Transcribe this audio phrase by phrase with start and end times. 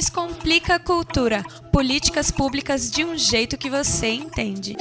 [0.00, 4.74] Descomplica a cultura, políticas públicas de um jeito que você entende.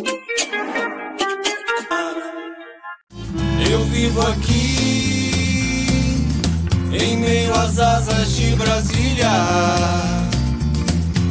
[3.70, 5.76] Eu vivo aqui,
[6.94, 9.30] em meio às asas de Brasília.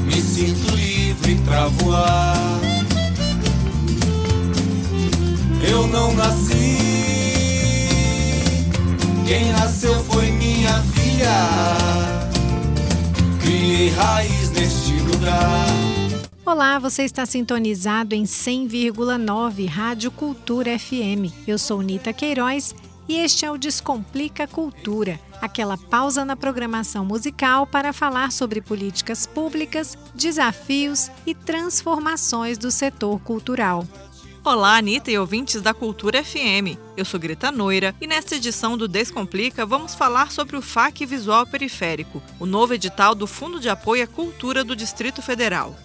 [0.04, 2.60] Me sinto livre pra voar.
[5.66, 6.76] Eu não nasci,
[9.26, 12.17] quem nasceu foi minha filha
[13.90, 15.66] raiz neste lugar.
[16.44, 21.32] Olá, você está sintonizado em 100,9 Rádio Cultura FM.
[21.46, 22.74] Eu sou Nita Queiroz
[23.08, 29.26] e este é o Descomplica Cultura, aquela pausa na programação musical para falar sobre políticas
[29.26, 33.86] públicas, desafios e transformações do setor cultural.
[34.44, 36.78] Olá, Anitta e ouvintes da Cultura FM.
[36.96, 41.44] Eu sou Greta Noira e nesta edição do Descomplica vamos falar sobre o FAC Visual
[41.46, 45.76] Periférico, o novo edital do Fundo de Apoio à Cultura do Distrito Federal.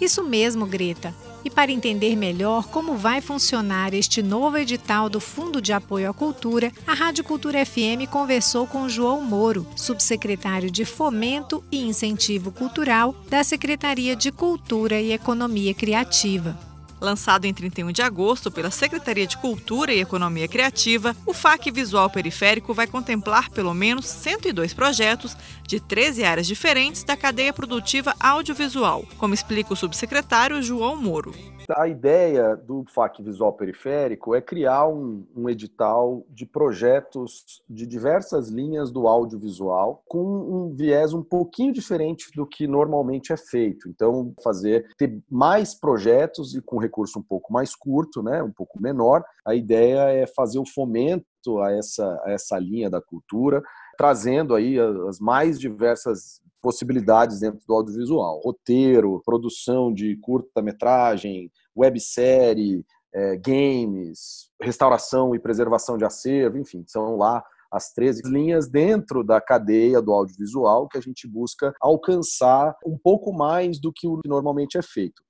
[0.00, 1.12] Isso mesmo, Greta.
[1.44, 6.14] E para entender melhor como vai funcionar este novo edital do Fundo de Apoio à
[6.14, 13.14] Cultura, a Rádio Cultura FM conversou com João Moro, subsecretário de Fomento e Incentivo Cultural
[13.28, 16.65] da Secretaria de Cultura e Economia Criativa.
[17.00, 22.08] Lançado em 31 de agosto pela Secretaria de Cultura e Economia Criativa, o FAC Visual
[22.08, 29.04] Periférico vai contemplar pelo menos 102 projetos de 13 áreas diferentes da cadeia produtiva audiovisual,
[29.18, 31.34] como explica o subsecretário João Moro.
[31.70, 38.48] A ideia do FAC Visual Periférico é criar um, um, edital de projetos de diversas
[38.48, 43.88] linhas do audiovisual com um viés um pouquinho diferente do que normalmente é feito.
[43.88, 48.80] Então, fazer ter mais projetos e com recurso um pouco mais curto, né, um pouco
[48.80, 49.24] menor.
[49.44, 51.26] A ideia é fazer o fomento
[51.60, 53.62] a essa, a essa linha da cultura,
[53.96, 54.78] trazendo aí
[55.08, 58.40] as mais diversas possibilidades dentro do audiovisual.
[58.44, 67.40] Roteiro, produção de curta-metragem, websérie, é, games, restauração e preservação de acervo, enfim, são lá
[67.70, 73.32] as 13 linhas dentro da cadeia do audiovisual que a gente busca alcançar um pouco
[73.32, 75.22] mais do que normalmente é feito.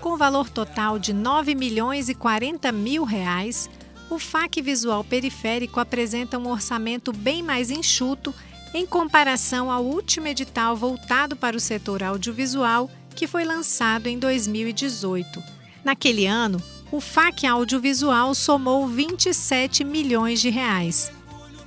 [0.00, 3.70] Com valor total de 9 milhões e 40 mil reais,
[4.10, 8.34] o FAC Visual Periférico apresenta um orçamento bem mais enxuto
[8.74, 15.42] em comparação ao último edital voltado para o setor audiovisual, que foi lançado em 2018.
[15.84, 21.10] Naquele ano, o FAC Audiovisual somou 27 milhões de reais.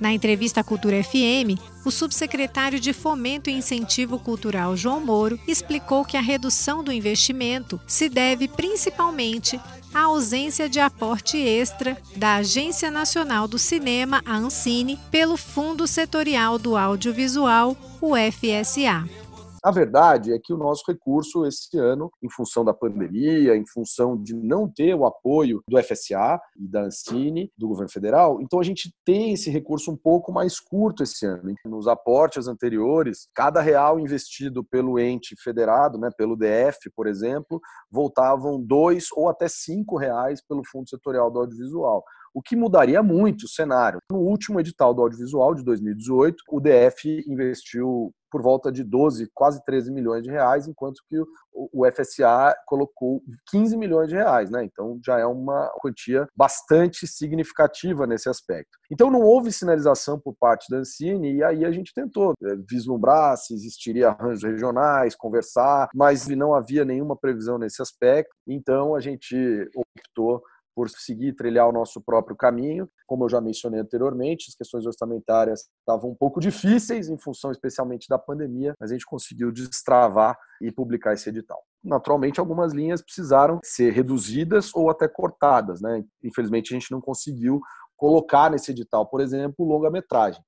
[0.00, 6.06] Na entrevista à Cultura FM, o subsecretário de Fomento e Incentivo Cultural, João Moro, explicou
[6.06, 9.60] que a redução do investimento se deve principalmente
[9.92, 16.58] à ausência de aporte extra da Agência Nacional do Cinema, a Ancine, pelo Fundo Setorial
[16.58, 19.19] do Audiovisual, o FSA.
[19.62, 24.16] A verdade é que o nosso recurso esse ano, em função da pandemia, em função
[24.20, 28.62] de não ter o apoio do FSA e da Ancine, do governo federal, então a
[28.62, 31.54] gente tem esse recurso um pouco mais curto esse ano.
[31.66, 37.60] Nos aportes anteriores, cada real investido pelo ente federado, né, pelo DF, por exemplo,
[37.90, 42.02] voltavam dois ou até cinco reais pelo Fundo Setorial do Audiovisual
[42.34, 43.98] o que mudaria muito o cenário.
[44.10, 49.62] No último edital do audiovisual de 2018, o DF investiu por volta de 12, quase
[49.64, 51.16] 13 milhões de reais, enquanto que
[51.52, 53.20] o FSA colocou
[53.50, 54.64] 15 milhões de reais, né?
[54.64, 58.78] Então já é uma quantia bastante significativa nesse aspecto.
[58.90, 63.36] Então não houve sinalização por parte da Ancine e aí a gente tentou eh, vislumbrar
[63.36, 68.30] se existiria arranjos regionais, conversar, mas não havia nenhuma previsão nesse aspecto.
[68.46, 69.36] Então a gente
[69.74, 70.40] optou
[70.80, 72.88] por seguir trilhar o nosso próprio caminho.
[73.06, 78.08] Como eu já mencionei anteriormente, as questões orçamentárias estavam um pouco difíceis, em função especialmente
[78.08, 81.62] da pandemia, mas a gente conseguiu destravar e publicar esse edital.
[81.84, 85.82] Naturalmente, algumas linhas precisaram ser reduzidas ou até cortadas.
[85.82, 86.02] Né?
[86.24, 87.60] Infelizmente, a gente não conseguiu
[88.00, 90.42] colocar nesse edital, por exemplo, longa-metragem.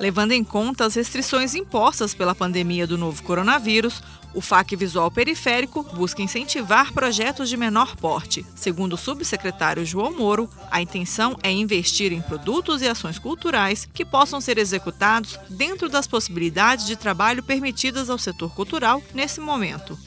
[0.00, 4.02] Levando em conta as restrições impostas pela pandemia do novo coronavírus,
[4.34, 8.44] o FAC Visual Periférico busca incentivar projetos de menor porte.
[8.54, 14.04] Segundo o subsecretário João Moro, a intenção é investir em produtos e ações culturais que
[14.04, 19.98] possam ser executados dentro das possibilidades de trabalho permitidas ao setor cultural nesse momento.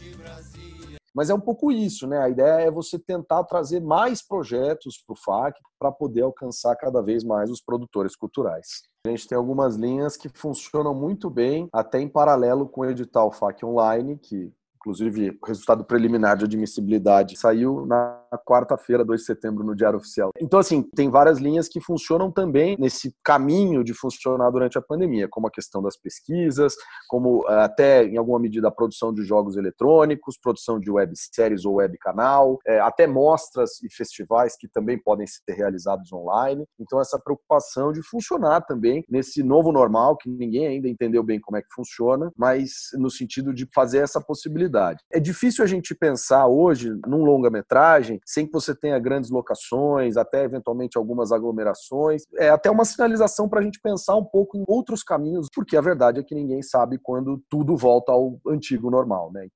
[1.14, 2.20] Mas é um pouco isso, né?
[2.20, 7.02] A ideia é você tentar trazer mais projetos para o FAC para poder alcançar cada
[7.02, 8.84] vez mais os produtores culturais.
[9.06, 13.32] A gente tem algumas linhas que funcionam muito bem, até em paralelo com o edital
[13.32, 19.64] FAC Online, que Inclusive, o resultado preliminar de admissibilidade saiu na quarta-feira, 2 de setembro,
[19.64, 20.32] no Diário Oficial.
[20.40, 25.28] Então, assim, tem várias linhas que funcionam também nesse caminho de funcionar durante a pandemia,
[25.30, 26.76] como a questão das pesquisas,
[27.08, 31.76] como eh, até, em alguma medida, a produção de jogos eletrônicos, produção de webséries ou
[31.76, 36.66] webcanal, é, até mostras e festivais que também podem ser realizados online.
[36.80, 41.58] Então, essa preocupação de funcionar também nesse novo normal, que ninguém ainda entendeu bem como
[41.58, 45.04] é que funciona, mas no sentido de fazer essa possibilidade.
[45.12, 50.44] É difícil a gente pensar hoje num longa-metragem sem que você tenha grandes locações, até
[50.44, 52.24] eventualmente algumas aglomerações.
[52.38, 55.82] É até uma sinalização para a gente pensar um pouco em outros caminhos, porque a
[55.82, 59.48] verdade é que ninguém sabe quando tudo volta ao antigo normal, né?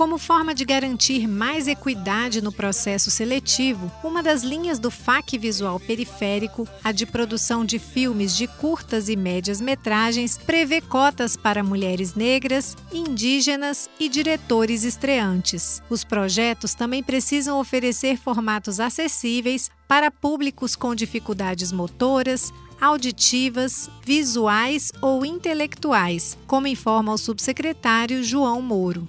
[0.00, 5.78] Como forma de garantir mais equidade no processo seletivo, uma das linhas do FAC Visual
[5.78, 12.14] Periférico, a de produção de filmes de curtas e médias metragens, prevê cotas para mulheres
[12.14, 15.82] negras, indígenas e diretores estreantes.
[15.90, 22.50] Os projetos também precisam oferecer formatos acessíveis para públicos com dificuldades motoras,
[22.80, 29.06] auditivas, visuais ou intelectuais, como informa o subsecretário João Moro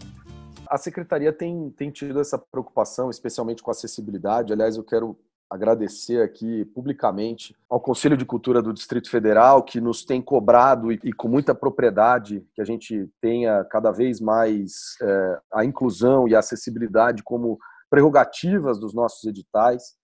[0.71, 4.53] a secretaria tem, tem tido essa preocupação, especialmente com acessibilidade.
[4.53, 5.19] Aliás, eu quero
[5.50, 11.00] agradecer aqui publicamente ao Conselho de Cultura do Distrito Federal, que nos tem cobrado e,
[11.03, 16.33] e com muita propriedade que a gente tenha cada vez mais é, a inclusão e
[16.33, 17.59] a acessibilidade como
[17.89, 19.97] prerrogativas dos nossos editais.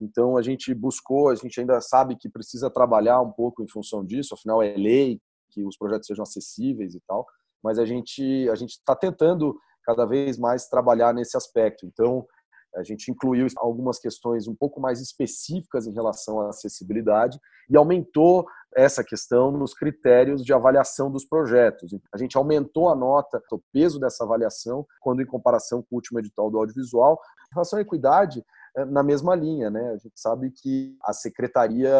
[0.00, 4.04] Então, a gente buscou, a gente ainda sabe que precisa trabalhar um pouco em função
[4.04, 5.20] disso, afinal, é lei
[5.50, 7.26] que os projetos sejam acessíveis e tal,
[7.60, 11.86] mas a gente a gente está tentando cada vez mais trabalhar nesse aspecto.
[11.86, 12.26] Então,
[12.74, 17.38] a gente incluiu algumas questões um pouco mais específicas em relação à acessibilidade
[17.68, 21.94] e aumentou essa questão nos critérios de avaliação dos projetos.
[22.12, 26.18] A gente aumentou a nota, o peso dessa avaliação, quando em comparação com o último
[26.18, 27.20] edital do audiovisual.
[27.50, 28.42] Em relação à equidade,
[28.74, 29.90] é, na mesma linha, né?
[29.90, 31.92] A gente sabe que a secretaria,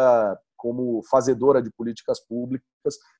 [0.57, 2.65] como fazedora de políticas públicas,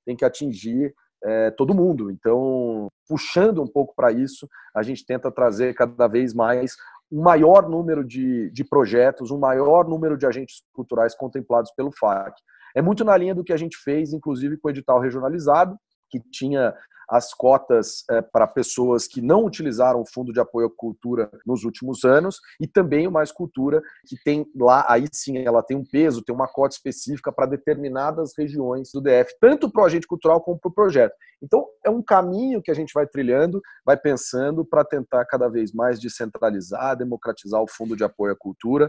[0.07, 0.95] tem que atingir
[1.25, 2.11] é, todo mundo.
[2.11, 6.75] Então, puxando um pouco para isso, a gente tenta trazer cada vez mais
[7.11, 12.35] um maior número de, de projetos, um maior número de agentes culturais contemplados pelo FAC.
[12.75, 15.77] É muito na linha do que a gente fez, inclusive com o edital regionalizado,
[16.13, 16.75] que tinha
[17.09, 21.65] as cotas é, para pessoas que não utilizaram o Fundo de Apoio à Cultura nos
[21.65, 25.85] últimos anos e também o Mais Cultura, que tem lá, aí sim, ela tem um
[25.85, 30.41] peso, tem uma cota específica para determinadas regiões do DF, tanto para o agente cultural
[30.41, 31.15] como para o projeto.
[31.43, 35.73] Então, é um caminho que a gente vai trilhando, vai pensando para tentar cada vez
[35.73, 38.89] mais descentralizar, democratizar o Fundo de Apoio à Cultura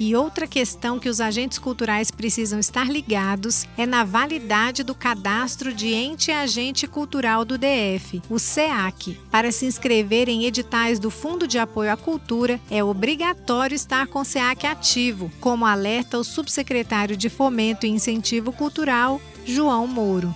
[0.04, 5.72] E outra questão que os agentes culturais precisam estar ligados é na validade do cadastro
[5.72, 9.22] de ente agente cultural do DF, o SEAC.
[9.30, 14.22] Para se inscrever em editais do Fundo de Apoio à Cultura, é obrigatório estar com
[14.22, 20.34] o SEAC ativo, como alerta o subsecretário de Fomento e Incentivo Cultural, João Mouro.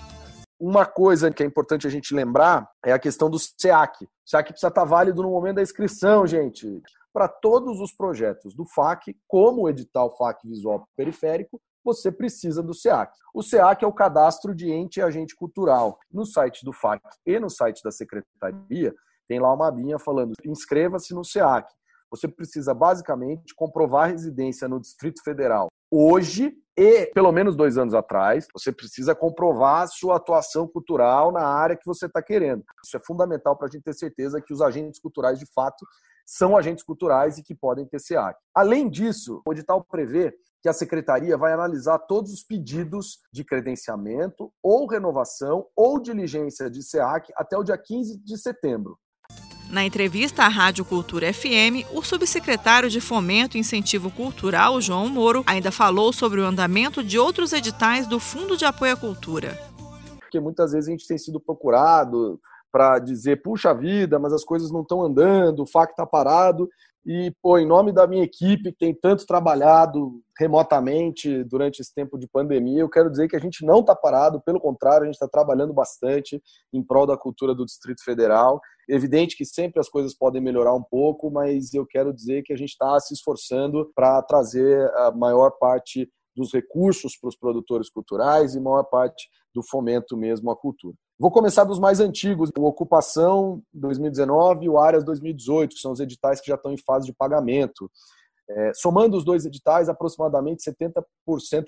[0.59, 4.03] Uma coisa que é importante a gente lembrar é a questão do SEAC.
[4.03, 6.83] O SEAC precisa estar válido no momento da inscrição, gente
[7.15, 12.73] para todos os projetos do FAC, como o edital FAC Visual Periférico, você precisa do
[12.73, 13.15] SEAC.
[13.33, 15.97] O SEAC é o cadastro de ente e agente cultural.
[16.11, 18.93] No site do FAC e no site da Secretaria,
[19.29, 21.71] tem lá uma abinha falando inscreva-se no SEAC.
[22.11, 28.47] Você precisa basicamente comprovar residência no Distrito Federal hoje e pelo menos dois anos atrás.
[28.53, 32.63] Você precisa comprovar a sua atuação cultural na área que você está querendo.
[32.83, 35.85] Isso é fundamental para a gente ter certeza que os agentes culturais de fato
[36.25, 38.37] são agentes culturais e que podem ter SEAC.
[38.53, 44.51] Além disso, o edital prevê que a secretaria vai analisar todos os pedidos de credenciamento
[44.63, 48.97] ou renovação ou diligência de SEAC até o dia 15 de setembro.
[49.69, 55.43] Na entrevista à Rádio Cultura FM, o subsecretário de Fomento e Incentivo Cultural, João Moro,
[55.45, 59.59] ainda falou sobre o andamento de outros editais do Fundo de Apoio à Cultura.
[60.19, 62.39] Porque muitas vezes a gente tem sido procurado
[62.71, 66.69] para dizer, puxa vida, mas as coisas não estão andando, o FAC está parado.
[67.05, 72.17] E, pô, em nome da minha equipe, que tem tanto trabalhado remotamente durante esse tempo
[72.17, 75.13] de pandemia, eu quero dizer que a gente não está parado, pelo contrário, a gente
[75.13, 76.41] está trabalhando bastante
[76.73, 78.59] em prol da cultura do Distrito Federal.
[78.89, 82.57] Evidente que sempre as coisas podem melhorar um pouco, mas eu quero dizer que a
[82.57, 88.55] gente está se esforçando para trazer a maior parte dos recursos para os produtores culturais
[88.55, 90.95] e maior parte do fomento mesmo à cultura.
[91.17, 96.01] Vou começar dos mais antigos, o Ocupação 2019 e o Áreas 2018, que são os
[96.01, 97.89] editais que já estão em fase de pagamento.
[98.47, 101.03] É, somando os dois editais, aproximadamente 70%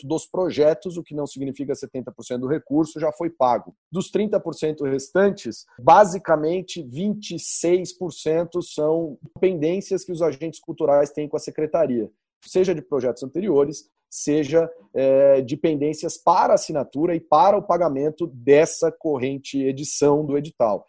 [0.03, 3.73] dos projetos, o que não significa 70% do recurso, já foi pago.
[3.91, 12.11] Dos 30% restantes, basicamente 26% são pendências que os agentes culturais têm com a secretaria,
[12.47, 19.61] seja de projetos anteriores, seja é, dependências para assinatura e para o pagamento dessa corrente
[19.61, 20.85] edição do edital.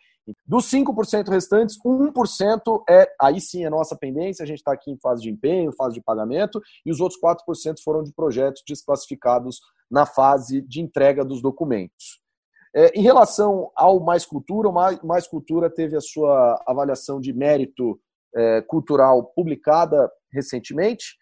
[0.46, 4.98] Dos 5% restantes, 1% é, aí sim é nossa pendência, a gente está aqui em
[4.98, 9.60] fase de empenho, fase de pagamento, e os outros 4% foram de projetos desclassificados
[9.90, 12.20] na fase de entrega dos documentos.
[12.74, 17.98] É, em relação ao Mais Cultura, o Mais, Cultura teve a sua avaliação de mérito
[18.34, 21.16] é, cultural publicada recentemente,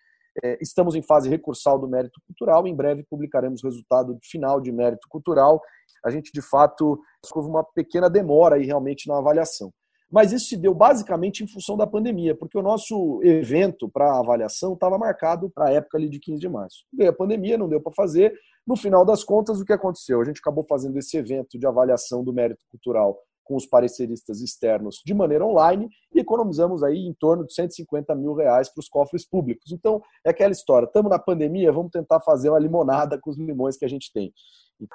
[0.60, 2.66] estamos em fase recursal do mérito cultural.
[2.66, 5.60] Em breve publicaremos o resultado final de mérito cultural.
[6.04, 7.00] A gente, de fato,
[7.34, 9.72] houve uma pequena demora aí realmente na avaliação.
[10.10, 14.74] Mas isso se deu basicamente em função da pandemia, porque o nosso evento para avaliação
[14.74, 16.84] estava marcado para a época ali de 15 de março.
[16.92, 18.32] Veio a pandemia, não deu para fazer.
[18.64, 20.20] No final das contas, o que aconteceu?
[20.20, 25.00] A gente acabou fazendo esse evento de avaliação do mérito cultural com os pareceristas externos
[25.04, 29.26] de maneira online e economizamos aí em torno de 150 mil reais para os cofres
[29.26, 29.72] públicos.
[29.72, 33.76] Então, é aquela história, estamos na pandemia, vamos tentar fazer uma limonada com os limões
[33.76, 34.32] que a gente tem.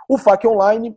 [0.08, 0.96] O FAQ Online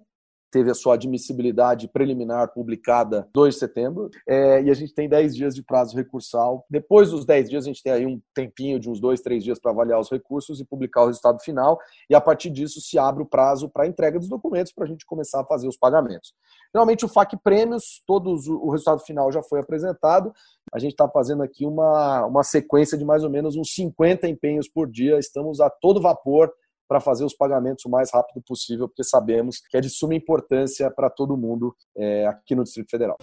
[0.55, 5.35] teve a sua admissibilidade preliminar publicada 2 de setembro, é, e a gente tem 10
[5.35, 6.65] dias de prazo recursal.
[6.71, 9.59] Depois dos 10 dias, a gente tem aí um tempinho de uns 2, 3 dias
[9.59, 11.77] para avaliar os recursos e publicar o resultado final,
[12.09, 15.05] e a partir disso se abre o prazo para entrega dos documentos para a gente
[15.05, 16.33] começar a fazer os pagamentos.
[16.71, 20.33] Finalmente, o FAC Prêmios, todos, o resultado final já foi apresentado.
[20.73, 24.69] A gente está fazendo aqui uma, uma sequência de mais ou menos uns 50 empenhos
[24.69, 25.19] por dia.
[25.19, 26.53] Estamos a todo vapor
[26.89, 30.91] para fazer os pagamentos o mais rápido possível, porque sabemos que é de suma importância
[30.91, 33.17] para todo mundo é, aqui no Distrito Federal.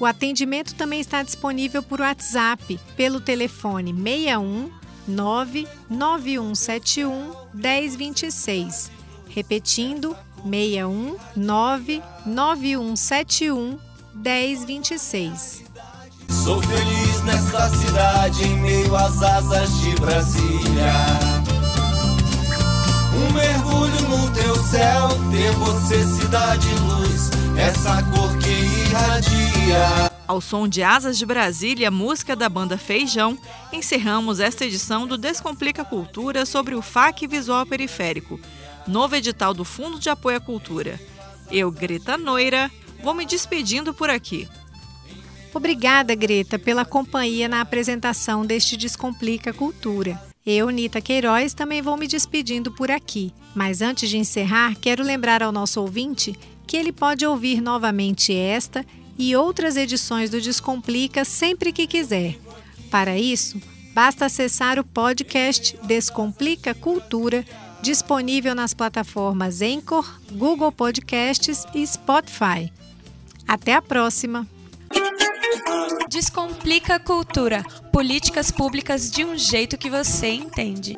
[0.00, 4.70] O atendimento também está disponível por WhatsApp pelo telefone 61
[5.06, 8.90] 99171 1026.
[9.28, 13.78] Repetindo 61 99171
[14.14, 15.64] 1026.
[16.28, 20.92] Sou feliz nesta cidade em meio às asas de Brasília.
[23.14, 30.12] Um mergulho no teu céu, ter você cidade luz, essa cor que irradia.
[30.26, 33.38] Ao som de Asas de Brasília, música da banda Feijão,
[33.72, 38.40] encerramos esta edição do Descomplica Cultura sobre o FAC Visual Periférico,
[38.86, 40.98] novo edital do Fundo de Apoio à Cultura.
[41.50, 42.70] Eu, Greta Noira,
[43.04, 44.48] Vou me despedindo por aqui.
[45.52, 50.18] Obrigada, Greta, pela companhia na apresentação deste Descomplica Cultura.
[50.44, 53.30] Eu, Nita Queiroz, também vou me despedindo por aqui.
[53.54, 56.34] Mas antes de encerrar, quero lembrar ao nosso ouvinte
[56.66, 58.86] que ele pode ouvir novamente esta
[59.18, 62.38] e outras edições do Descomplica sempre que quiser.
[62.90, 63.60] Para isso,
[63.92, 67.44] basta acessar o podcast Descomplica Cultura,
[67.82, 72.72] disponível nas plataformas Anchor, Google Podcasts e Spotify.
[73.46, 74.46] Até a próxima!
[76.08, 77.64] Descomplica a cultura.
[77.92, 80.96] Políticas públicas de um jeito que você entende.